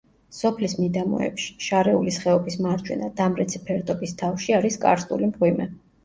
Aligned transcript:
სოფლის 0.35 0.73
მიდამოებში, 0.83 1.49
შარეულის 1.65 2.15
ხეობის 2.23 2.57
მარჯვენა, 2.67 3.09
დამრეცი 3.19 3.61
ფერდობის 3.67 4.15
თავში 4.23 4.55
არის 4.61 4.79
კარსტული 4.87 5.29
მღვიმე. 5.33 5.69